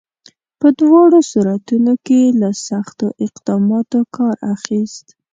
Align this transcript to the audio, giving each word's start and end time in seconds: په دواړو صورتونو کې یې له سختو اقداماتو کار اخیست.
په 0.59 0.67
دواړو 0.79 1.19
صورتونو 1.31 1.93
کې 2.05 2.17
یې 2.25 2.35
له 2.41 2.49
سختو 2.67 3.07
اقداماتو 3.25 3.99
کار 4.15 4.35
اخیست. 4.55 5.05